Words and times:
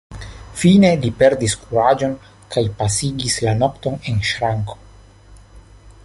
Fine 0.59 0.89
li 1.01 1.11
perdis 1.19 1.55
kuraĝon 1.65 2.15
kaj 2.55 2.63
pasigis 2.81 3.37
la 3.47 3.53
nokton 3.59 4.01
en 4.13 4.17
ŝranko. 4.31 4.79